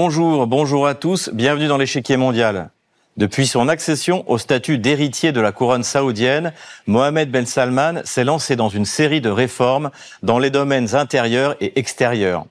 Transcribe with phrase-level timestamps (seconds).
[0.00, 2.70] Bonjour, bonjour à tous, bienvenue dans l'échiquier mondial.
[3.16, 6.52] Depuis son accession au statut d'héritier de la couronne saoudienne,
[6.86, 9.90] Mohamed Ben Salman s'est lancé dans une série de réformes
[10.22, 12.46] dans les domaines intérieurs et extérieurs.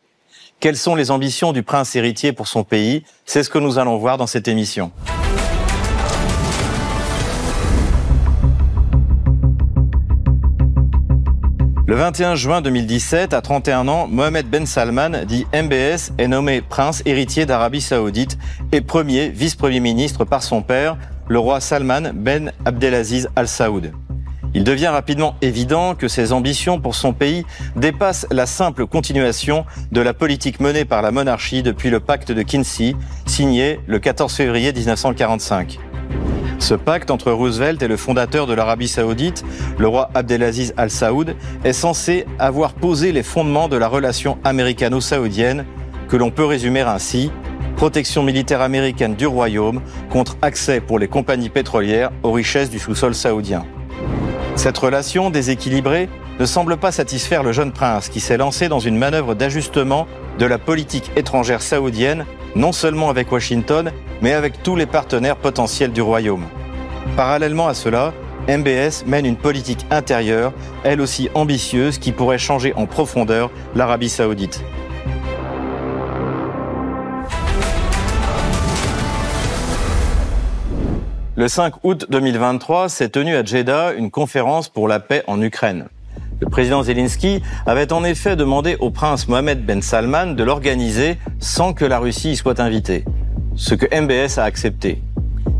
[0.60, 3.06] Quelles sont les ambitions du prince héritier pour son pays?
[3.26, 4.92] C'est ce que nous allons voir dans cette émission.
[11.90, 17.02] Le 21 juin 2017, à 31 ans, Mohamed Ben Salman, dit MBS, est nommé prince
[17.06, 18.38] héritier d'Arabie Saoudite
[18.74, 20.98] et premier vice-premier ministre par son père,
[21.30, 23.94] le roi Salman Ben Abdelaziz Al Saoud.
[24.54, 27.46] Il devient rapidement évident que ses ambitions pour son pays
[27.78, 32.42] dépassent la simple continuation de la politique menée par la monarchie depuis le pacte de
[32.42, 35.80] Quincy, signé le 14 février 1945.
[36.60, 39.44] Ce pacte entre Roosevelt et le fondateur de l'Arabie saoudite,
[39.78, 45.66] le roi Abdelaziz Al Saoud, est censé avoir posé les fondements de la relation américano-saoudienne
[46.08, 47.32] que l'on peut résumer ainsi
[47.78, 53.14] protection militaire américaine du royaume contre accès pour les compagnies pétrolières aux richesses du sous-sol
[53.14, 53.66] saoudien.
[54.56, 58.98] Cette relation déséquilibrée ne semble pas satisfaire le jeune prince qui s'est lancé dans une
[58.98, 64.86] manœuvre d'ajustement de la politique étrangère saoudienne, non seulement avec Washington, mais avec tous les
[64.86, 66.46] partenaires potentiels du royaume.
[67.16, 68.14] Parallèlement à cela,
[68.48, 74.64] MBS mène une politique intérieure, elle aussi ambitieuse, qui pourrait changer en profondeur l'Arabie saoudite.
[81.36, 85.88] Le 5 août 2023 s'est tenue à Jeddah une conférence pour la paix en Ukraine.
[86.40, 91.74] Le président Zelensky avait en effet demandé au prince Mohamed Ben Salman de l'organiser sans
[91.74, 93.06] que la Russie y soit invitée,
[93.56, 95.02] ce que MBS a accepté.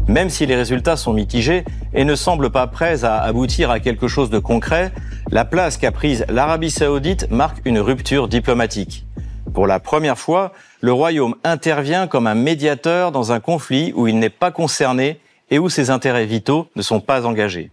[0.08, 4.08] Même si les résultats sont mitigés et ne semblent pas prêts à aboutir à quelque
[4.08, 4.92] chose de concret,
[5.32, 9.06] la place qu'a prise l'Arabie saoudite marque une rupture diplomatique.
[9.54, 14.20] Pour la première fois, le Royaume intervient comme un médiateur dans un conflit où il
[14.20, 15.20] n'est pas concerné
[15.50, 17.72] et où ses intérêts vitaux ne sont pas engagés.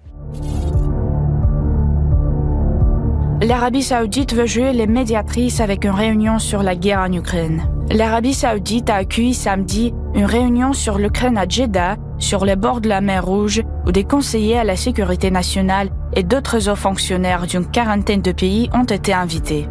[3.45, 7.69] L'Arabie saoudite veut jouer les médiatrices avec une réunion sur la guerre en Ukraine.
[7.91, 12.89] L'Arabie saoudite a accueilli samedi une réunion sur l'Ukraine à Jeddah, sur les bords de
[12.89, 17.71] la mer Rouge, où des conseillers à la sécurité nationale et d'autres hauts fonctionnaires d'une
[17.71, 19.69] quarantaine de pays ont été invités.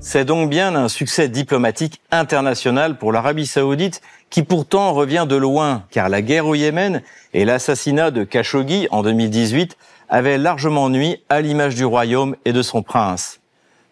[0.00, 5.84] C'est donc bien un succès diplomatique international pour l'Arabie saoudite qui pourtant revient de loin,
[5.92, 7.02] car la guerre au Yémen
[7.34, 9.76] et l'assassinat de Khashoggi en 2018
[10.08, 13.40] avait largement nuit à l'image du royaume et de son prince.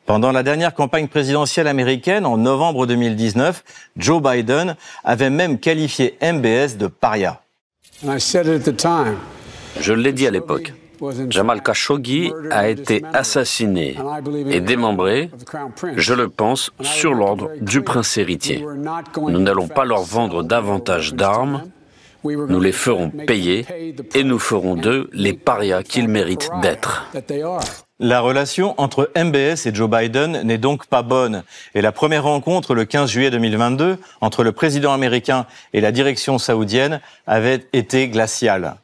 [0.07, 3.65] Pendant la dernière campagne présidentielle américaine, en novembre 2019,
[3.97, 7.41] Joe Biden avait même qualifié MBS de paria.
[9.81, 10.73] Je l'ai dit à l'époque.
[11.29, 13.97] Jamal Khashoggi a été assassiné
[14.49, 15.31] et démembré,
[15.97, 18.65] je le pense, sur l'ordre du prince héritier.
[19.17, 21.65] Nous n'allons pas leur vendre davantage d'armes,
[22.25, 23.67] nous les ferons payer
[24.15, 27.07] et nous ferons d'eux les parias qu'ils méritent d'être.
[27.99, 31.45] La relation entre MBS et Joe Biden n'est donc pas bonne.
[31.75, 36.39] Et la première rencontre le 15 juillet 2022 entre le président américain et la direction
[36.39, 38.77] saoudienne avait été glaciale.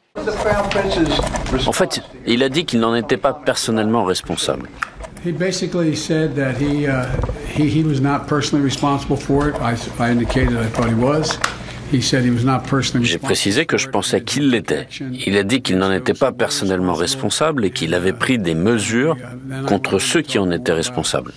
[1.67, 4.67] En fait, il a dit qu'il n'en était pas personnellement responsable.
[13.01, 14.87] J'ai précisé que je pensais qu'il l'était.
[15.25, 19.15] Il a dit qu'il n'en était pas personnellement responsable et qu'il avait pris des mesures
[19.67, 21.33] contre ceux qui en étaient responsables.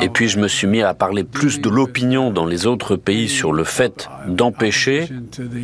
[0.00, 3.28] Et puis je me suis mis à parler plus de l'opinion dans les autres pays
[3.28, 5.08] sur le fait d'empêcher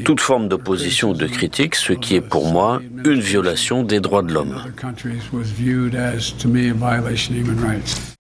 [0.05, 4.23] toute forme d'opposition ou de critique, ce qui est pour moi une violation des droits
[4.23, 4.63] de l'homme.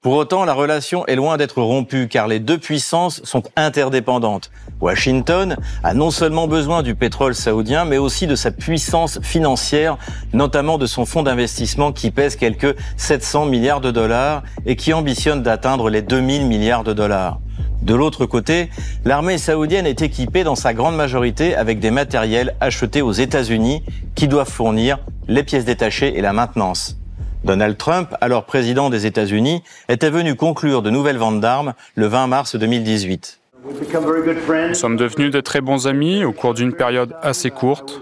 [0.02, 4.50] Pour autant, la relation est loin d'être rompue car les deux puissances sont interdépendantes.
[4.80, 9.96] Washington a non seulement besoin du pétrole saoudien, mais aussi de sa puissance financière,
[10.34, 15.42] notamment de son fonds d'investissement qui pèse quelques 700 milliards de dollars et qui ambitionne
[15.42, 17.38] d'atteindre les 2000 milliards de dollars.
[17.82, 18.68] De l'autre côté,
[19.04, 24.26] l'armée saoudienne est équipée dans sa grande majorité avec des matériels achetés aux États-Unis qui
[24.26, 24.98] doivent fournir
[25.28, 26.98] les pièces détachées et la maintenance.
[27.44, 32.26] Donald Trump, alors président des États-Unis, était venu conclure de nouvelles ventes d'armes le 20
[32.26, 33.43] mars 2018.
[33.64, 38.00] Nous sommes devenus de très bons amis au cours d'une période assez courte.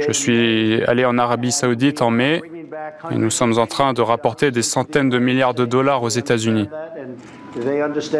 [0.00, 2.42] Je suis allé en Arabie saoudite en mai
[3.10, 6.68] et nous sommes en train de rapporter des centaines de milliards de dollars aux États-Unis.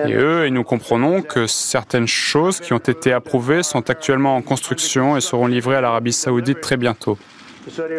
[0.06, 4.42] Et eux, et nous comprenons que certaines choses qui ont été approuvées sont actuellement en
[4.42, 7.18] construction et seront livrées à l'Arabie saoudite très bientôt.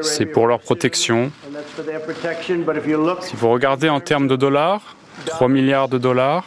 [0.02, 1.32] C'est pour leur protection.
[3.22, 4.96] Si vous regardez en termes de dollars,
[5.26, 6.46] 3 milliards de dollars,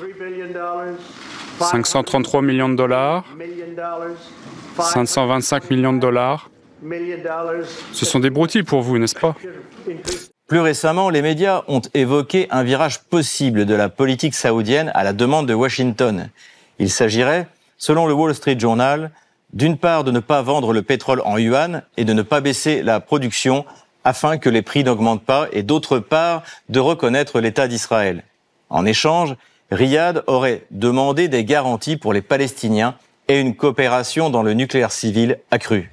[1.65, 3.25] 533 millions de dollars,
[4.79, 6.51] 525 millions de dollars.
[7.93, 9.37] Ce sont des broutilles pour vous, n'est-ce pas?
[10.47, 15.13] Plus récemment, les médias ont évoqué un virage possible de la politique saoudienne à la
[15.13, 16.29] demande de Washington.
[16.79, 17.47] Il s'agirait,
[17.77, 19.13] selon le Wall Street Journal,
[19.53, 22.83] d'une part de ne pas vendre le pétrole en yuan et de ne pas baisser
[22.83, 23.65] la production
[24.05, 28.25] afin que les prix n'augmentent pas et d'autre part de reconnaître l'État d'Israël.
[28.71, 29.37] En échange,
[29.71, 32.97] Riyad aurait demandé des garanties pour les Palestiniens
[33.29, 35.93] et une coopération dans le nucléaire civil accrue.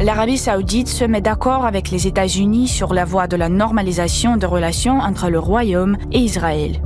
[0.00, 4.46] L'Arabie saoudite se met d'accord avec les États-Unis sur la voie de la normalisation des
[4.46, 6.82] relations entre le Royaume et Israël.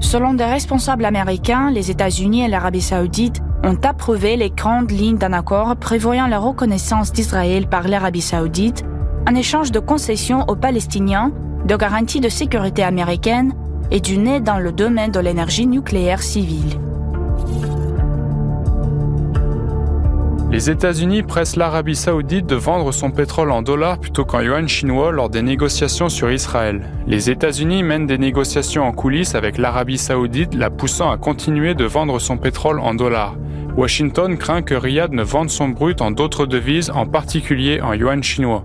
[0.00, 5.32] Selon des responsables américains, les États-Unis et l'Arabie saoudite ont approuvé les grandes lignes d'un
[5.32, 8.84] accord prévoyant la reconnaissance d'Israël par l'Arabie saoudite
[9.28, 11.32] en échange de concessions aux Palestiniens,
[11.66, 13.52] de garanties de sécurité américaines
[13.90, 16.78] et d'une aide dans le domaine de l'énergie nucléaire civile.
[20.50, 25.12] Les États-Unis pressent l'Arabie saoudite de vendre son pétrole en dollars plutôt qu'en yuan chinois
[25.12, 26.88] lors des négociations sur Israël.
[27.06, 31.84] Les États-Unis mènent des négociations en coulisses avec l'Arabie saoudite, la poussant à continuer de
[31.84, 33.36] vendre son pétrole en dollars.
[33.76, 38.22] Washington craint que Riyad ne vende son brut en d'autres devises, en particulier en yuan
[38.22, 38.64] chinois.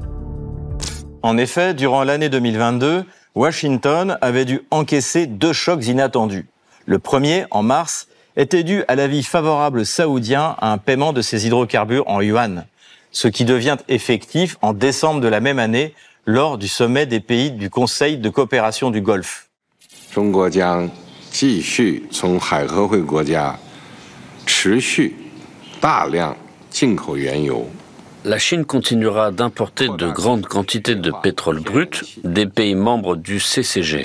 [1.24, 6.48] En effet, durant l'année 2022, Washington avait dû encaisser deux chocs inattendus.
[6.86, 11.48] Le premier, en mars, était dû à l'avis favorable saoudien à un paiement de ses
[11.48, 12.66] hydrocarbures en yuan,
[13.12, 15.94] ce qui devient effectif en décembre de la même année
[16.26, 19.48] lors du sommet des pays du Conseil de coopération du Golfe.
[28.26, 34.04] La Chine continuera d'importer de grandes quantités de pétrole brut des pays membres du CCG,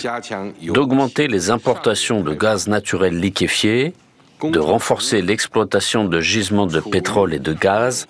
[0.62, 3.94] d'augmenter les importations de gaz naturel liquéfié
[4.42, 8.06] de renforcer l'exploitation de gisements de pétrole et de gaz,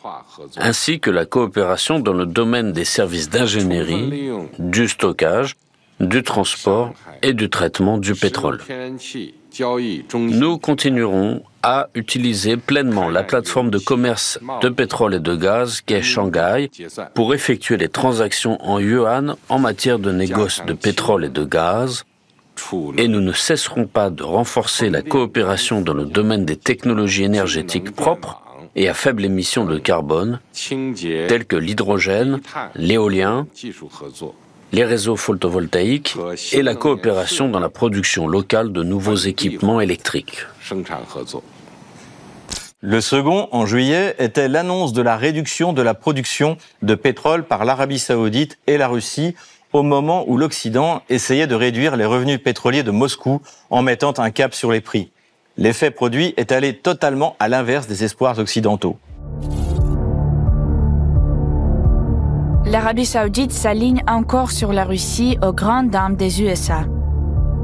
[0.57, 5.57] ainsi que la coopération dans le domaine des services d'ingénierie, du stockage,
[6.01, 8.61] du transport et du traitement du pétrole.
[10.15, 16.03] Nous continuerons à utiliser pleinement la plateforme de commerce de pétrole et de gaz qu'est
[16.03, 16.71] Shanghai
[17.15, 22.05] pour effectuer les transactions en yuan en matière de négoce de pétrole et de gaz,
[22.97, 27.95] et nous ne cesserons pas de renforcer la coopération dans le domaine des technologies énergétiques
[27.95, 28.43] propres
[28.77, 30.41] et à faible émission de carbone,
[31.29, 32.41] telles que l'hydrogène,
[32.75, 33.47] l'éolien,
[34.73, 36.17] les réseaux photovoltaïques
[36.53, 40.47] et la coopération dans la production locale de nouveaux équipements électriques.
[42.81, 47.65] Le second, en juillet, était l'annonce de la réduction de la production de pétrole par
[47.65, 49.35] l'Arabie saoudite et la Russie
[49.73, 54.31] au moment où l'Occident essayait de réduire les revenus pétroliers de Moscou en mettant un
[54.31, 55.11] cap sur les prix.
[55.57, 58.97] L'effet produit est allé totalement à l'inverse des espoirs occidentaux.
[62.71, 66.85] L'Arabie saoudite s'aligne encore sur la Russie aux grandes dames des USA.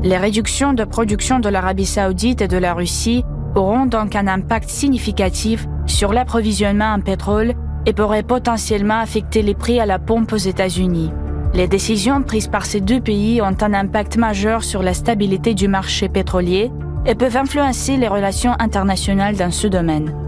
[0.02, 3.22] Les réductions de production de l'Arabie saoudite et de la Russie
[3.54, 7.52] auront donc un impact significatif sur l'approvisionnement en pétrole
[7.84, 11.10] et pourraient potentiellement affecter les prix à la pompe aux États-Unis.
[11.52, 15.68] Les décisions prises par ces deux pays ont un impact majeur sur la stabilité du
[15.68, 16.72] marché pétrolier
[17.04, 20.23] et peuvent influencer les relations internationales dans ce domaine.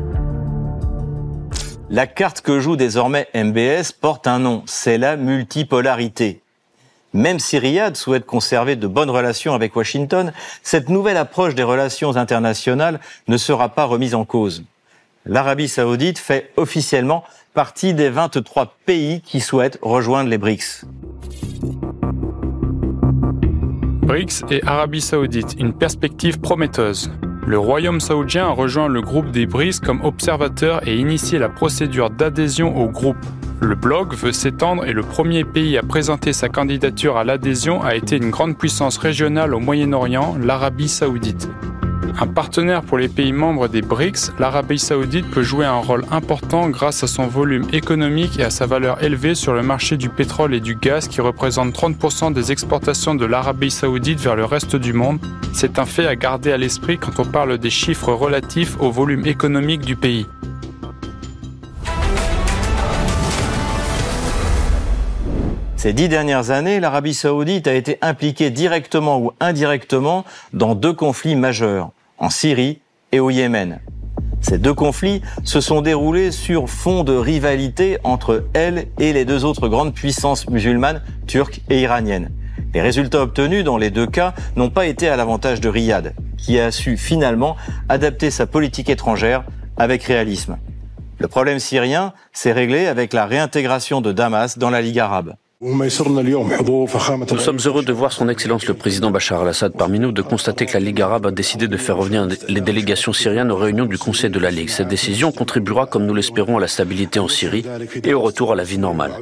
[1.88, 6.40] La carte que joue désormais MBS porte un nom, c'est la multipolarité.
[7.12, 10.32] Même si Riyad souhaite conserver de bonnes relations avec Washington,
[10.64, 14.64] cette nouvelle approche des relations internationales ne sera pas remise en cause.
[15.26, 17.22] L'Arabie saoudite fait officiellement
[17.54, 20.84] partie des 23 pays qui souhaitent rejoindre les BRICS.
[24.02, 27.12] BRICS et Arabie saoudite, une perspective prometteuse.
[27.46, 32.10] Le Royaume saoudien a rejoint le groupe des BRICS comme observateur et initié la procédure
[32.10, 33.24] d'adhésion au groupe.
[33.60, 37.94] Le blog veut s'étendre et le premier pays à présenter sa candidature à l'adhésion a
[37.94, 41.48] été une grande puissance régionale au Moyen-Orient, l'Arabie saoudite.
[42.18, 46.70] Un partenaire pour les pays membres des BRICS, l'Arabie saoudite peut jouer un rôle important
[46.70, 50.54] grâce à son volume économique et à sa valeur élevée sur le marché du pétrole
[50.54, 54.94] et du gaz qui représente 30% des exportations de l'Arabie saoudite vers le reste du
[54.94, 55.18] monde.
[55.52, 59.26] C'est un fait à garder à l'esprit quand on parle des chiffres relatifs au volume
[59.26, 60.24] économique du pays.
[65.76, 71.36] Ces dix dernières années, l'Arabie saoudite a été impliquée directement ou indirectement dans deux conflits
[71.36, 72.80] majeurs en Syrie
[73.12, 73.80] et au Yémen.
[74.40, 79.44] Ces deux conflits se sont déroulés sur fond de rivalité entre elle et les deux
[79.44, 82.30] autres grandes puissances musulmanes, turques et iraniennes.
[82.74, 86.60] Les résultats obtenus dans les deux cas n'ont pas été à l'avantage de Riyad, qui
[86.60, 87.56] a su finalement
[87.88, 89.44] adapter sa politique étrangère
[89.76, 90.58] avec réalisme.
[91.18, 95.34] Le problème syrien s'est réglé avec la réintégration de Damas dans la Ligue arabe.
[95.62, 96.18] Nous sommes
[97.64, 100.80] heureux de voir son Excellence le président Bachar al-Assad parmi nous, de constater que la
[100.80, 104.38] Ligue arabe a décidé de faire revenir les délégations syriennes aux réunions du Conseil de
[104.38, 104.68] la Ligue.
[104.68, 107.64] Cette décision contribuera, comme nous l'espérons, à la stabilité en Syrie
[108.04, 109.12] et au retour à la vie normale.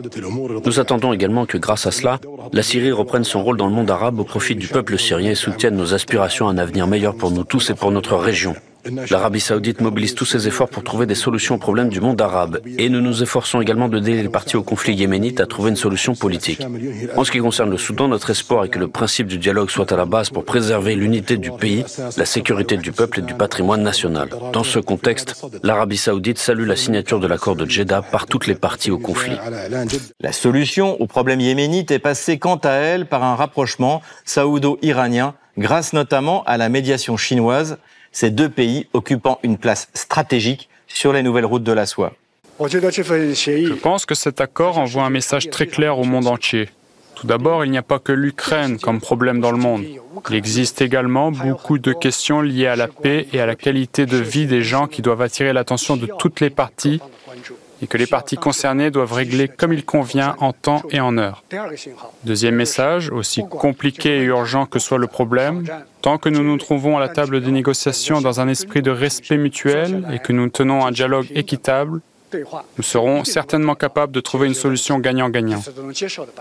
[0.67, 2.19] Nous attendons également que, grâce à cela,
[2.53, 5.37] la Syrie reprenne son rôle dans le monde arabe au profit du peuple syrien et
[5.37, 8.57] soutienne nos aspirations à un avenir meilleur pour nous tous et pour notre région.
[9.11, 12.61] L'Arabie saoudite mobilise tous ses efforts pour trouver des solutions aux problèmes du monde arabe
[12.79, 15.76] et nous nous efforçons également de d'aider les parties au conflit yéménite à trouver une
[15.76, 16.61] solution politique.
[17.17, 19.91] En ce qui concerne le Soudan, notre espoir est que le principe du dialogue soit
[19.93, 21.85] à la base pour préserver l'unité du pays,
[22.17, 24.29] la sécurité du peuple et du patrimoine national.
[24.53, 28.55] Dans ce contexte, l'Arabie saoudite salue la signature de l'accord de Jeddah par toutes les
[28.55, 29.37] parties au conflit.
[30.21, 35.93] La solution au problème yéménite est passée quant à elle par un rapprochement saoudo-iranien grâce
[35.93, 37.79] notamment à la médiation chinoise
[38.14, 42.14] ces deux pays occupant une place stratégique sur les nouvelles routes de la soie.
[42.61, 46.71] Je pense que cet accord envoie un message très clair au monde entier.
[47.16, 49.85] Tout d'abord, il n'y a pas que l'Ukraine comme problème dans le monde.
[50.30, 54.16] Il existe également beaucoup de questions liées à la paix et à la qualité de
[54.16, 57.00] vie des gens qui doivent attirer l'attention de toutes les parties
[57.85, 61.45] et que les parties concernées doivent régler comme il convient en temps et en heure.
[62.25, 65.67] Deuxième message, aussi compliqué et urgent que soit le problème,
[66.00, 69.37] tant que nous nous trouvons à la table des négociations dans un esprit de respect
[69.37, 72.00] mutuel et que nous tenons un dialogue équitable,
[72.33, 75.62] nous serons certainement capables de trouver une solution gagnant-gagnant.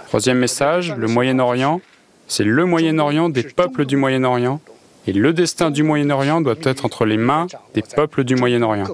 [0.07, 1.81] Troisième message, le Moyen-Orient,
[2.29, 4.62] c'est le Moyen-Orient des peuples du Moyen-Orient
[5.07, 8.88] et le destin du Moyen-Orient doit être entre les mains des peuples du Moyen-Orient.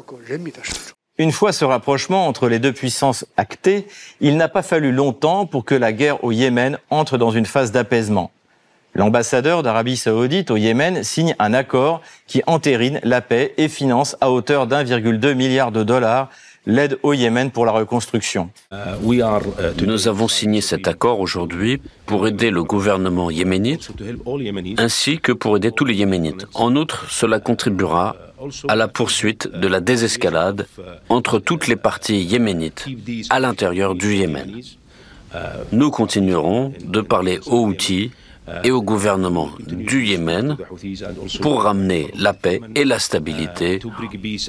[1.19, 3.87] Une fois ce rapprochement entre les deux puissances acté,
[4.21, 7.73] il n'a pas fallu longtemps pour que la guerre au Yémen entre dans une phase
[7.73, 8.31] d'apaisement.
[8.95, 14.31] L'ambassadeur d'Arabie saoudite au Yémen signe un accord qui entérine la paix et finance à
[14.31, 16.29] hauteur d'1,2 milliard de dollars
[16.65, 18.49] l'aide au Yémen pour la reconstruction.
[19.85, 23.89] Nous avons signé cet accord aujourd'hui pour aider le gouvernement yéménite
[24.77, 26.45] ainsi que pour aider tous les Yéménites.
[26.53, 28.15] En outre, cela contribuera
[28.67, 30.67] à la poursuite de la désescalade
[31.09, 32.85] entre toutes les parties yéménites
[33.29, 34.61] à l'intérieur du Yémen.
[35.71, 38.11] Nous continuerons de parler aux outils
[38.63, 40.57] et au gouvernement du Yémen
[41.41, 43.79] pour ramener la paix et la stabilité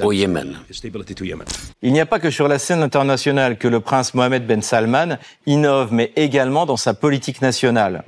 [0.02, 0.58] au Yémen.
[1.82, 5.18] Il n'y a pas que sur la scène internationale que le prince Mohamed Ben Salman
[5.46, 8.04] innove, mais également dans sa politique nationale.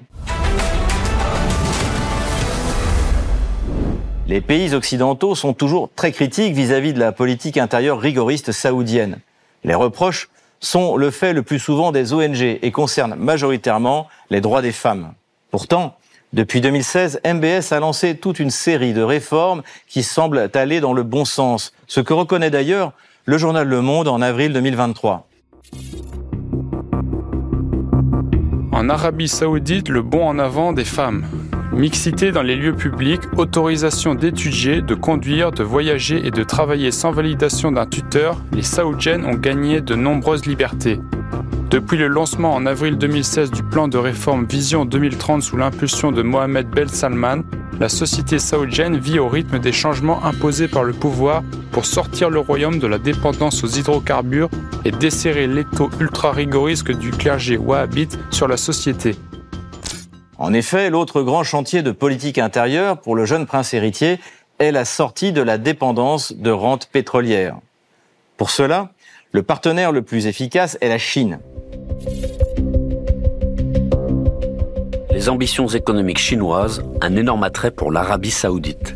[4.26, 9.18] Les pays occidentaux sont toujours très critiques vis-à-vis de la politique intérieure rigoriste saoudienne.
[9.64, 10.30] Les reproches
[10.60, 15.12] sont le fait le plus souvent des ONG et concernent majoritairement les droits des femmes.
[15.52, 15.98] Pourtant,
[16.32, 21.02] depuis 2016, MBS a lancé toute une série de réformes qui semblent aller dans le
[21.02, 22.94] bon sens, ce que reconnaît d'ailleurs
[23.26, 25.28] le journal Le Monde en avril 2023.
[28.72, 31.26] En Arabie saoudite, le bond en avant des femmes.
[31.74, 37.12] Mixité dans les lieux publics, autorisation d'étudier, de conduire, de voyager et de travailler sans
[37.12, 40.98] validation d'un tuteur, les Saoudiennes ont gagné de nombreuses libertés.
[41.72, 46.20] Depuis le lancement en avril 2016 du plan de réforme Vision 2030 sous l'impulsion de
[46.20, 47.44] Mohamed Ben Salman,
[47.80, 52.40] la société saoudienne vit au rythme des changements imposés par le pouvoir pour sortir le
[52.40, 54.50] royaume de la dépendance aux hydrocarbures
[54.84, 59.16] et desserrer l'étau ultra rigoriste du clergé wahhabite sur la société.
[60.36, 64.20] En effet, l'autre grand chantier de politique intérieure pour le jeune prince héritier
[64.58, 67.56] est la sortie de la dépendance de rentes pétrolières.
[68.36, 68.90] Pour cela,
[69.30, 71.40] le partenaire le plus efficace est la Chine.
[75.10, 78.94] Les ambitions économiques chinoises, un énorme attrait pour l'Arabie saoudite.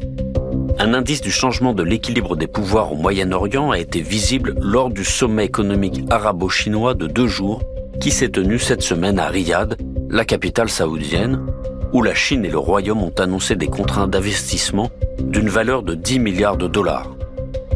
[0.79, 5.05] Un indice du changement de l'équilibre des pouvoirs au Moyen-Orient a été visible lors du
[5.05, 7.63] sommet économique arabo-chinois de deux jours
[8.01, 9.77] qui s'est tenu cette semaine à Riyad,
[10.11, 11.47] la capitale saoudienne,
[11.93, 16.19] où la Chine et le Royaume ont annoncé des contraintes d'investissement d'une valeur de 10
[16.19, 17.17] milliards de dollars.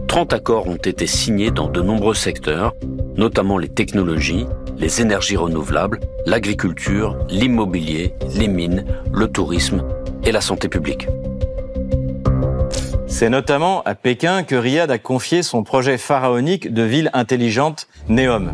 [0.09, 2.75] 30 accords ont été signés dans de nombreux secteurs,
[3.17, 4.47] notamment les technologies,
[4.81, 9.85] les énergies renouvelables, l'agriculture, l'immobilier, les mines, le tourisme
[10.25, 11.07] et la santé publique.
[13.07, 18.53] C'est notamment à Pékin que Riyad a confié son projet pharaonique de ville intelligente Neom.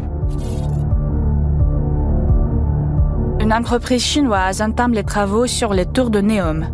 [3.47, 6.67] une entreprise chinoise entame les travaux sur les tours de Neom.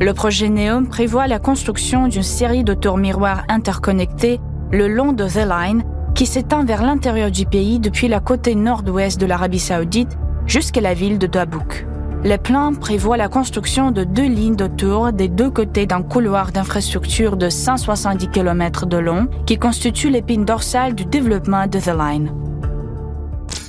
[0.00, 4.38] Le projet Neom prévoit la construction d'une série de tours miroirs interconnectés
[4.70, 5.82] le long de The Line
[6.14, 10.16] qui s'étend vers l'intérieur du pays depuis la côte nord-ouest de l'Arabie saoudite
[10.46, 11.86] jusqu'à la ville de Dabouk.
[12.24, 16.52] Les plans prévoient la construction de deux lignes de tour des deux côtés d'un couloir
[16.52, 22.32] d'infrastructure de 170 km de long qui constitue l'épine dorsale du développement de The Line.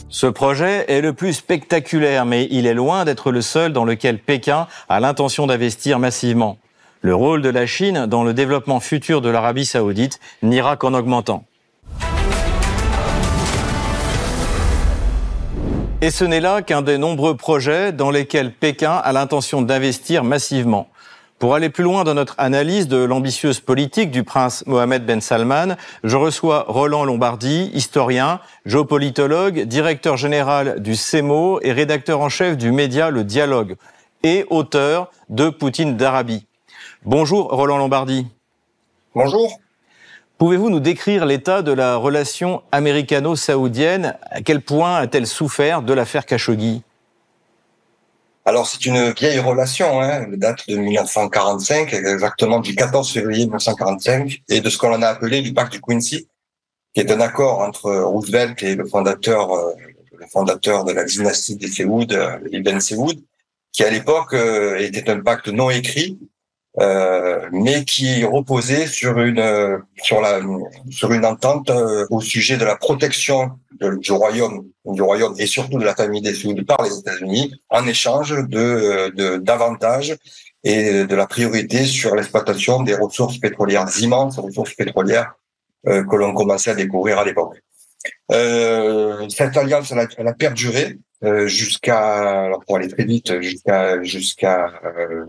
[0.10, 4.20] Ce projet est le plus spectaculaire, mais il est loin d'être le seul dans lequel
[4.20, 6.58] Pékin a l'intention d'investir massivement.
[7.02, 11.46] Le rôle de la Chine dans le développement futur de l'Arabie saoudite n'ira qu'en augmentant.
[16.04, 20.90] Et ce n'est là qu'un des nombreux projets dans lesquels Pékin a l'intention d'investir massivement.
[21.40, 25.78] Pour aller plus loin dans notre analyse de l'ambitieuse politique du prince Mohamed Ben Salman,
[26.04, 32.74] je reçois Roland Lombardi, historien, géopolitologue, directeur général du CEMO et rédacteur en chef du
[32.74, 33.78] média Le Dialogue
[34.24, 36.46] et auteur de Poutine d'Arabie.
[37.06, 38.28] Bonjour Roland Lombardi.
[39.16, 39.58] Bonjour.
[40.38, 44.18] Pouvez-vous nous décrire l'état de la relation américano-saoudienne?
[44.24, 46.84] À quel point a-t-elle souffert de l'affaire Khashoggi?
[48.46, 54.60] Alors c'est une vieille relation, hein, date de 1945, exactement du 14 février 1945, et
[54.60, 56.28] de ce qu'on a appelé du pacte de Quincy,
[56.94, 59.72] qui est un accord entre Roosevelt et le fondateur, euh,
[60.18, 63.18] le fondateur de la dynastie des Saoud, euh, Ibn Saoud,
[63.72, 66.20] qui à l'époque euh, était un pacte non écrit,
[66.80, 70.42] euh, mais qui reposait sur une sur la
[70.90, 75.78] sur une entente euh, au sujet de la protection du royaume du royaume et surtout
[75.78, 80.16] de la famille des Saouds par les États-Unis en échange de de d'avantages
[80.64, 85.36] et de la priorité sur l'exploitation des ressources pétrolières immenses ressources pétrolières
[85.86, 87.62] euh, que l'on commençait à découvrir à l'époque.
[88.30, 95.26] Cette alliance elle a, perduré euh, jusqu'à alors pour aller très vite jusqu'à jusqu'à euh,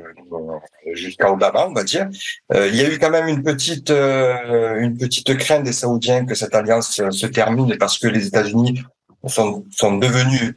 [0.93, 2.09] jusqu'à Obama on va dire.
[2.53, 6.35] Euh, il y a eu quand même une petite une petite crainte des Saoudiens que
[6.35, 8.83] cette alliance se termine parce que les États-Unis
[9.29, 10.55] sont sont devenus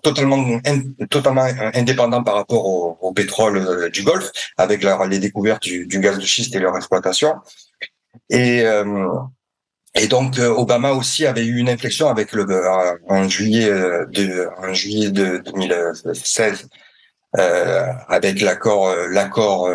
[0.00, 0.38] totalement
[1.10, 2.64] totalement indépendants par rapport
[3.02, 7.34] au, pétrole du Golfe avec les découvertes du, du, gaz de schiste et leur exploitation.
[8.30, 8.64] Et
[9.94, 14.06] et donc euh, Obama aussi avait eu une inflexion avec le euh, en juillet euh,
[14.06, 16.68] de en juillet de 2016
[17.38, 19.70] euh, avec l'accord l'accord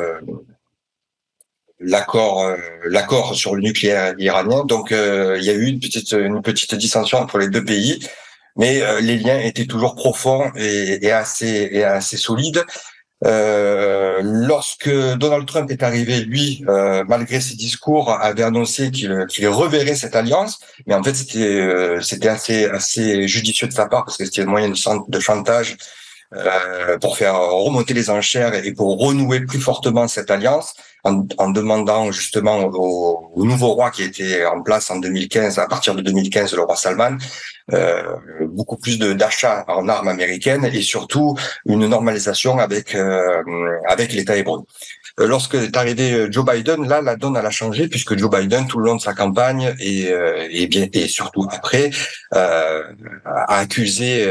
[1.80, 2.56] l'accord
[2.86, 4.66] l'accord sur le nucléaire iranien.
[4.66, 8.00] Donc il y a eu une petite une petite dissension entre les deux pays,
[8.58, 12.66] mais les liens étaient toujours profonds et, et assez et assez solides.
[13.26, 19.96] Euh, lorsque Donald Trump est arrivé, lui, euh, malgré ses discours, avait annoncé qu'il reverrait
[19.96, 24.18] cette alliance, mais en fait c'était euh, c'était assez assez judicieux de sa part parce
[24.18, 24.76] que c'était un moyen de,
[25.10, 25.78] de chantage
[27.02, 32.12] pour faire remonter les enchères et pour renouer plus fortement cette alliance en, en demandant
[32.12, 36.54] justement au, au, nouveau roi qui était en place en 2015, à partir de 2015,
[36.56, 37.18] le roi Salman,
[37.74, 38.16] euh,
[38.48, 43.44] beaucoup plus d'achats en armes américaines et surtout une normalisation avec euh,
[43.88, 44.62] avec l'État hébreu.
[45.20, 48.66] Euh, lorsque est arrivé Joe Biden, là la donne elle a changé puisque Joe Biden
[48.68, 50.10] tout le long de sa campagne et
[50.50, 51.92] et bien et surtout après
[52.32, 54.26] a accusé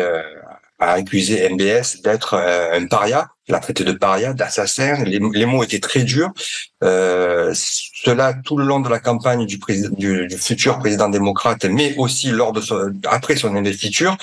[0.78, 5.04] a accusé MBS d'être un paria, l'a traité de paria, d'assassin.
[5.04, 6.30] Les, mots étaient très durs.
[6.84, 9.58] Euh, cela tout le long de la campagne du,
[9.92, 14.16] du, du, futur président démocrate, mais aussi lors de son, après son investiture.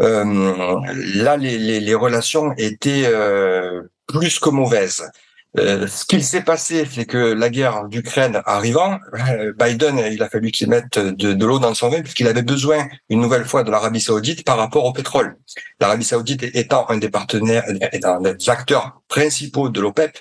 [0.00, 0.80] Euh,
[1.14, 5.10] là, les, les, les, relations étaient euh, plus que mauvaises.
[5.56, 8.98] Euh, ce qu'il s'est passé, c'est que la guerre d'Ukraine arrivant,
[9.30, 12.88] euh, Biden, il a fallu qu'il mette de, l'eau dans son vin puisqu'il avait besoin
[13.08, 15.36] une nouvelle fois de l'Arabie Saoudite par rapport au pétrole.
[15.80, 17.64] L'Arabie Saoudite étant un des partenaires,
[18.02, 20.18] un des acteurs principaux de l'OPEP,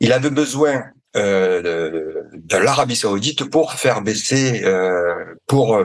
[0.00, 0.84] il avait besoin
[1.16, 5.84] euh, de, l'Arabie Saoudite pour faire baisser, euh, pour euh,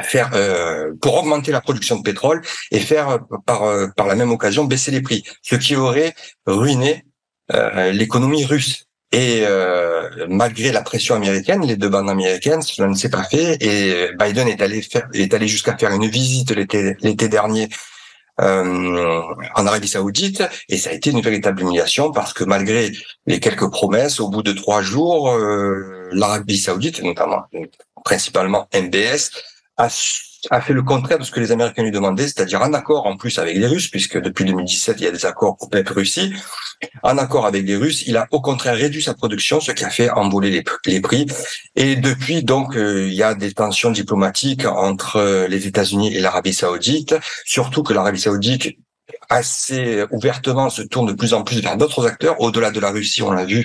[0.00, 3.62] faire euh, pour augmenter la production de pétrole et faire par
[3.94, 6.14] par la même occasion baisser les prix, ce qui aurait
[6.46, 7.04] ruiné
[7.92, 8.86] l'économie russe.
[9.12, 13.56] Et euh, malgré la pression américaine, les deux bandes américaines, cela ne s'est pas fait.
[13.62, 17.68] Et Biden est allé faire, est allé jusqu'à faire une visite l'été l'été dernier
[18.40, 19.22] euh,
[19.54, 22.92] en Arabie Saoudite, et ça a été une véritable humiliation parce que malgré
[23.24, 27.44] les quelques promesses, au bout de trois jours, euh, l'Arabie Saoudite, notamment
[28.04, 29.30] principalement MBS,
[29.78, 29.88] a
[30.50, 33.16] a fait le contraire de ce que les Américains lui demandaient, c'est-à-dire un accord en
[33.16, 36.32] plus avec les Russes, puisque depuis 2017, il y a des accords OPEP-Russie.
[37.02, 39.90] En accord avec les Russes, il a au contraire réduit sa production, ce qui a
[39.90, 41.26] fait emboler les, prix.
[41.74, 46.20] Et depuis, donc, euh, il y a des tensions diplomatiques entre euh, les États-Unis et
[46.20, 48.76] l'Arabie saoudite, surtout que l'Arabie saoudite
[49.28, 52.40] assez ouvertement se tourne de plus en plus vers d'autres acteurs.
[52.40, 53.64] Au-delà de la Russie, on l'a vu,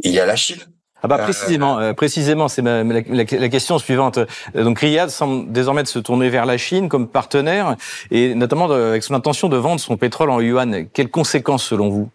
[0.00, 0.73] il y a la Chine.
[1.04, 4.18] Ah bah précisément, précisément, c'est la, la, question suivante.
[4.54, 7.76] Donc Riyad semble désormais se tourner vers la Chine comme partenaire,
[8.10, 10.88] et notamment avec son intention de vendre son pétrole en yuan.
[10.94, 12.10] Quelles conséquences selon vous?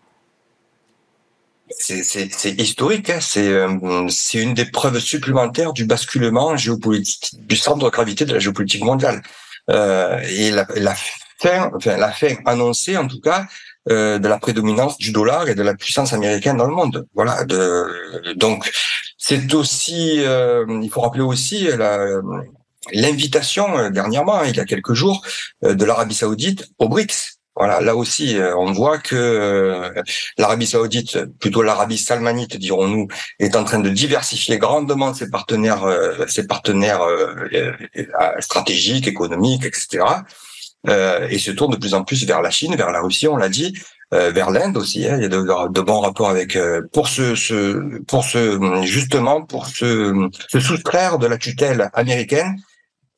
[1.78, 3.20] C'est historique, hein.
[3.38, 8.40] euh, c'est une des preuves supplémentaires du basculement géopolitique, du centre de gravité de la
[8.40, 9.22] géopolitique mondiale.
[9.70, 10.96] Euh, et la, la,
[11.38, 13.46] fin, enfin la fin annoncée en tout cas euh,
[13.88, 17.08] de la prédominance du dollar et de la puissance américaine dans le monde.
[17.16, 17.44] Voilà.
[18.36, 18.70] Donc
[19.18, 21.70] c'est aussi, euh, il faut rappeler aussi
[22.92, 25.26] l'invitation dernièrement, il y a quelques jours,
[25.62, 27.40] de l'Arabie Saoudite au BRICS.
[27.60, 30.02] Voilà, là aussi, euh, on voit que euh,
[30.38, 36.26] l'Arabie saoudite, plutôt l'Arabie salmanite, dirons-nous, est en train de diversifier grandement ses partenaires, euh,
[36.28, 37.02] ses partenaires
[38.40, 40.06] stratégiques, économiques, etc.
[40.88, 43.50] et se tourne de plus en plus vers la Chine, vers la Russie, on l'a
[43.50, 43.78] dit,
[44.12, 45.08] vers l'Inde aussi.
[45.08, 45.18] Hein.
[45.18, 46.58] il y a de, bons rapports avec
[46.94, 52.56] pour ce, ce, pour ce justement pour se, soustraire de la tutelle américaine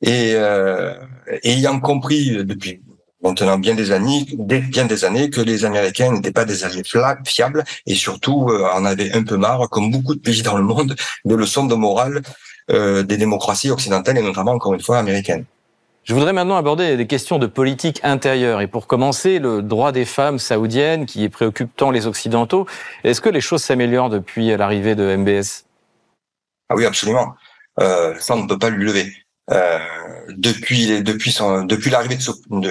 [0.02, 2.80] et, et ayant compris depuis
[3.22, 6.82] maintenant bien des années, bien des années que les Américains n'étaient pas des alliés
[7.24, 10.64] fiables et surtout euh, en avaient un peu marre, comme beaucoup de pays dans le
[10.64, 12.22] monde, des leçons de morale
[12.70, 15.44] euh, des démocraties occidentales et notamment encore une fois américaines.
[16.04, 18.60] Je voudrais maintenant aborder des questions de politique intérieure.
[18.60, 22.66] Et pour commencer, le droit des femmes saoudiennes qui préoccupe tant les Occidentaux.
[23.04, 25.64] Est-ce que les choses s'améliorent depuis l'arrivée de MBS
[26.68, 27.34] Ah oui, absolument.
[27.80, 29.12] Euh, ça, on ne peut pas lui lever.
[29.50, 29.78] Euh,
[30.28, 32.16] depuis depuis depuis l'arrivée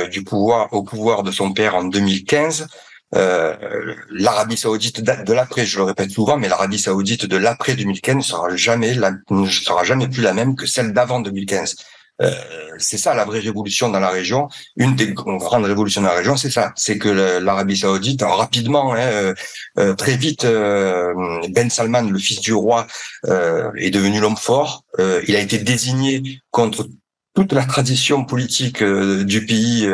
[0.09, 2.67] du pouvoir au pouvoir de son père en 2015
[3.13, 8.15] euh, l'Arabie Saoudite de l'après, je le répète souvent, mais l'Arabie Saoudite de l'après 2015
[8.15, 11.75] ne sera jamais la, ne sera jamais plus la même que celle d'avant 2015.
[12.21, 12.31] Euh,
[12.77, 14.47] c'est ça la vraie révolution dans la région.
[14.75, 18.99] Une des grandes révolutions dans la région, c'est ça, c'est que l'Arabie Saoudite, rapidement, hein,
[18.99, 19.33] euh,
[19.79, 22.87] euh, très vite, Ben Salman, le fils du roi,
[23.27, 24.83] est devenu l'homme fort.
[24.99, 26.87] il a été désigné contre
[27.33, 29.89] toute la tradition politique du pays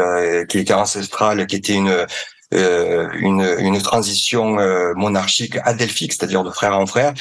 [0.49, 2.05] qui était ancestrale, qui était une
[2.53, 4.55] une, une transition
[4.95, 7.13] monarchique adelphique, c'est-à-dire de frère en frère.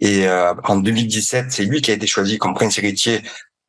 [0.00, 3.22] Et en 2017, c'est lui qui a été choisi comme prince héritier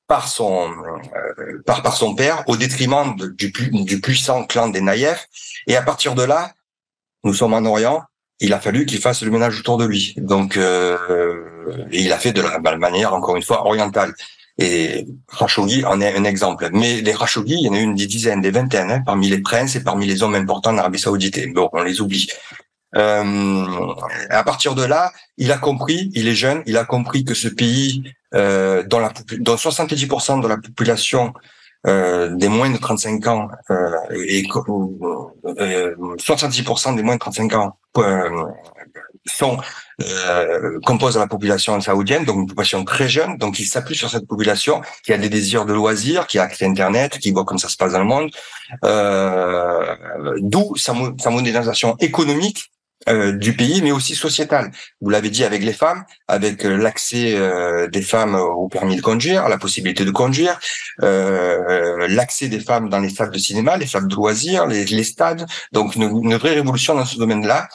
[0.07, 5.27] par son euh, par par son père au détriment du du puissant clan des Naïefs
[5.67, 6.53] et à partir de là
[7.23, 8.03] nous sommes en Orient
[8.39, 10.97] il a fallu qu'il fasse le ménage autour de lui donc euh,
[11.91, 14.13] il a fait de la, manière encore une fois orientale
[14.57, 15.05] et
[15.37, 16.69] Khashoggi en est un exemple.
[16.71, 19.41] Mais les Khashoggi, il y en a une des dizaines, des vingtaines, hein, parmi les
[19.41, 21.53] princes et parmi les hommes importants en Arabie Saoudite.
[21.53, 22.27] Bon, on les oublie.
[22.95, 23.65] Euh,
[24.29, 27.49] à partir de là, il a compris, il est jeune, il a compris que ce
[27.49, 28.03] pays,
[28.35, 31.33] euh, dont, la, dont 70% de la population
[31.87, 33.91] euh, des moins de 35 ans euh,
[34.25, 38.45] et 70% euh, des moins de 35 ans euh,
[39.27, 39.57] sont
[40.01, 43.37] euh, composent la population saoudienne, donc une population très jeune.
[43.37, 46.65] Donc il s'appuie sur cette population qui a des désirs de loisirs, qui a accès
[46.65, 48.31] à Internet, qui voit comme ça se passe dans le monde.
[50.41, 52.71] D'où sa, sa modernisation économique
[53.07, 54.71] euh, du pays, mais aussi sociétal.
[54.99, 59.01] Vous l'avez dit avec les femmes, avec euh, l'accès euh, des femmes au permis de
[59.01, 60.59] conduire, la possibilité de conduire,
[60.99, 65.45] l'accès des femmes dans les salles de cinéma, les salles de loisirs, les, stades.
[65.71, 67.67] Donc une, vraie révolution dans ce domaine-là,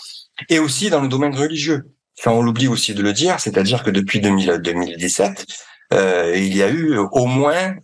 [0.48, 1.85] et aussi dans le domaine religieux.
[2.16, 5.46] Ça, on l'oublie aussi de le dire, c'est-à-dire que depuis 2017,
[5.92, 7.74] il y a eu au moins,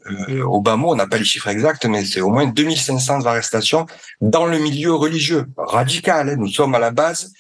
[0.45, 3.87] au bas mot, on n'a pas les chiffres exacts, mais c'est au moins 2500 arrestations
[4.21, 6.37] dans le milieu religieux, radical.
[6.37, 7.33] Nous sommes à la base,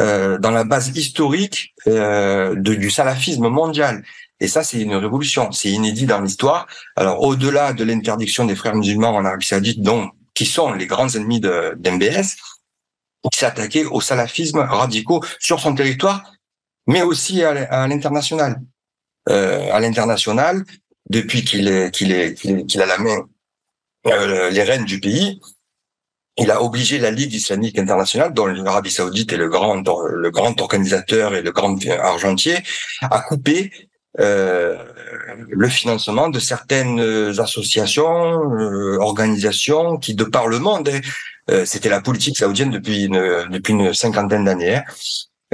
[0.00, 4.02] euh, dans la base historique euh, de, du salafisme mondial.
[4.40, 6.66] Et ça, c'est une révolution, c'est inédit dans l'histoire.
[6.96, 11.08] Alors, au-delà de l'interdiction des frères musulmans en Arabie Saoudite, dont qui sont les grands
[11.10, 12.36] ennemis d'MBS,
[13.30, 16.32] qui s'est attaqué au salafisme radicaux sur son territoire,
[16.88, 18.60] mais aussi à l'international.
[19.30, 20.64] Euh, à l'international,
[21.08, 23.24] depuis qu'il est qu'il est qu'il a la main
[24.06, 25.40] euh, les rênes du pays,
[26.36, 30.60] il a obligé la Ligue islamique internationale, dont l'Arabie saoudite est le grand, le grand
[30.60, 32.56] organisateur et le grand argentier,
[33.02, 33.70] à couper
[34.20, 34.76] euh,
[35.48, 37.00] le financement de certaines
[37.38, 41.00] associations, euh, organisations qui, de par le monde, hein,
[41.50, 44.84] euh, c'était la politique saoudienne depuis une, depuis une cinquantaine d'années, hein,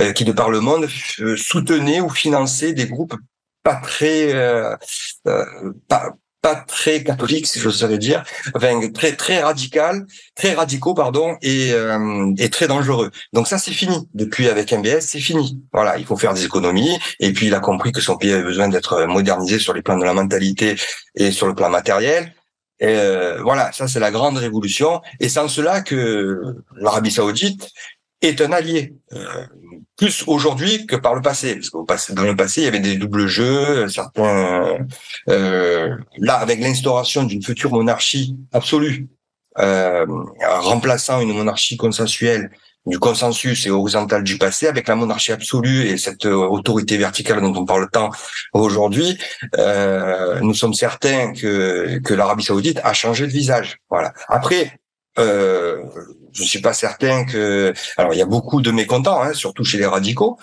[0.01, 0.89] euh, qui, de par le monde,
[1.37, 3.15] soutenaient ou finançaient des groupes
[3.63, 4.33] pas très
[5.89, 11.73] pas, pas très catholique, si je dire, enfin très très radical, très radicaux pardon, et,
[11.73, 13.11] euh, et très dangereux.
[13.33, 14.09] Donc ça c'est fini.
[14.15, 15.63] Depuis avec MBS, c'est fini.
[15.73, 16.99] Voilà, il faut faire des économies.
[17.19, 19.99] Et puis il a compris que son pays avait besoin d'être modernisé sur les plans
[19.99, 20.77] de la mentalité
[21.15, 22.35] et sur le plan matériel.
[22.83, 25.03] Euh, voilà, ça c'est la grande révolution.
[25.21, 26.41] Et sans cela que
[26.77, 27.69] l'Arabie Saoudite
[28.23, 28.95] est un allié.
[29.97, 32.97] plus aujourd'hui que par le passé, parce passé, dans le passé, il y avait des
[32.97, 34.79] doubles jeux, certains.
[35.27, 39.09] là, avec l'instauration d'une future monarchie absolue,
[39.57, 42.51] remplaçant une monarchie consensuelle
[42.87, 47.41] du consensus et horizontal du passé avec la monarchie absolue et cette euh, autorité verticale
[47.41, 48.11] dont on parle tant
[48.53, 49.19] aujourd'hui,
[49.59, 53.79] euh, nous sommes certains que que l'Arabie Saoudite a changé de visage.
[53.91, 54.13] Voilà.
[54.29, 54.81] Après,
[55.19, 55.83] euh,
[56.33, 57.73] je suis pas certain que.
[57.97, 60.39] Alors, il y a beaucoup de mécontents, hein, surtout chez les radicaux.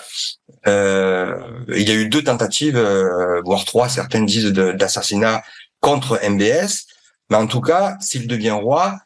[0.67, 1.36] Euh,
[1.69, 5.43] il y a eu deux tentatives, euh, voire trois, certains disent d'assassinat
[5.80, 6.88] contre MBS.
[7.30, 9.00] Mais en tout cas, s'il devient roi,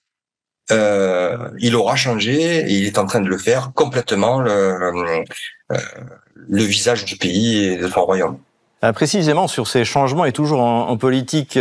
[0.71, 5.25] euh, il aura changé et il est en train de le faire complètement le,
[6.35, 8.39] le visage du pays et de son royaume.
[8.83, 11.57] Euh, précisément sur ces changements et toujours en, politique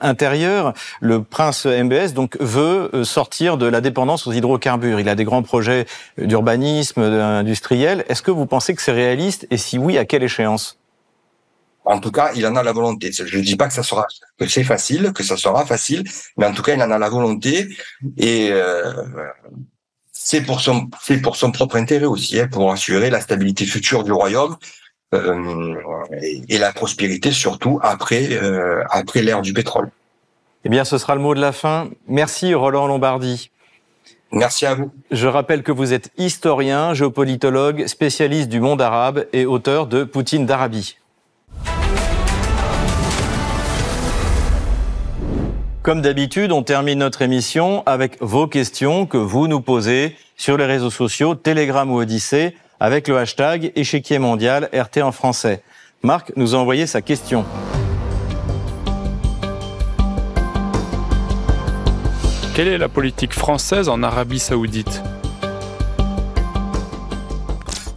[0.00, 5.00] intérieure, le prince MBS donc veut sortir de la dépendance aux hydrocarbures.
[5.00, 5.86] Il a des grands projets
[6.18, 8.04] d'urbanisme, industriel.
[8.08, 10.80] Est-ce que vous pensez que c'est réaliste et si oui, à quelle échéance?
[11.84, 13.10] En tout cas, il en a la volonté.
[13.12, 14.06] Je ne dis pas que ça sera
[14.38, 16.04] que c'est facile, que ça sera facile,
[16.36, 17.68] mais en tout cas, il en a la volonté
[18.16, 18.92] et euh,
[20.12, 24.04] c'est pour son c'est pour son propre intérêt aussi, hein, pour assurer la stabilité future
[24.04, 24.56] du royaume
[25.12, 25.74] euh,
[26.48, 29.90] et, la prospérité surtout après euh, après l'ère du pétrole.
[30.64, 31.88] Eh bien, ce sera le mot de la fin.
[32.06, 33.50] Merci Roland Lombardi.
[34.30, 34.92] Merci à vous.
[35.10, 40.46] Je rappelle que vous êtes historien, géopolitologue, spécialiste du monde arabe et auteur de Poutine
[40.46, 40.96] d'Arabie.
[45.82, 50.66] Comme d'habitude, on termine notre émission avec vos questions que vous nous posez sur les
[50.66, 55.62] réseaux sociaux, Telegram ou Odyssée, avec le hashtag échiquier mondial RT en français.
[56.02, 57.44] Marc nous a envoyé sa question.
[62.54, 65.02] Quelle est la politique française en Arabie saoudite?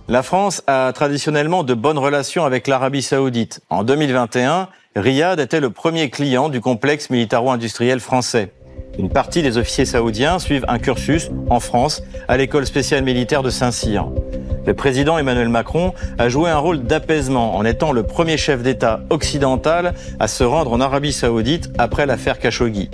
[0.09, 3.61] La France a traditionnellement de bonnes relations avec l'Arabie saoudite.
[3.69, 8.51] En 2021, Riyad était le premier client du complexe militaro-industriel français.
[8.99, 13.49] Une partie des officiers saoudiens suivent un cursus en France à l'école spéciale militaire de
[13.49, 14.07] Saint-Cyr.
[14.65, 19.01] Le président Emmanuel Macron a joué un rôle d'apaisement en étant le premier chef d'État
[19.09, 22.89] occidental à se rendre en Arabie saoudite après l'affaire Khashoggi.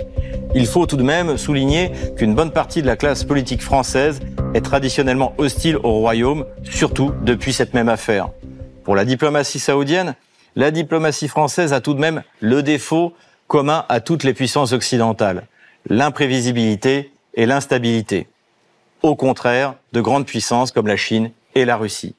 [0.54, 4.18] Il faut tout de même souligner qu'une bonne partie de la classe politique française
[4.52, 8.30] est traditionnellement hostile au royaume, surtout depuis cette même affaire.
[8.82, 10.16] Pour la diplomatie saoudienne,
[10.56, 13.14] la diplomatie française a tout de même le défaut
[13.46, 15.46] commun à toutes les puissances occidentales,
[15.88, 18.26] l'imprévisibilité et l'instabilité.
[19.02, 22.14] Au contraire de grandes puissances comme la Chine et la Russie.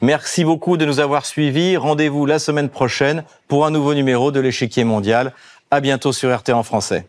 [0.00, 1.76] Merci beaucoup de nous avoir suivis.
[1.76, 5.32] Rendez-vous la semaine prochaine pour un nouveau numéro de l'échiquier mondial.
[5.70, 7.06] À bientôt sur RT en français.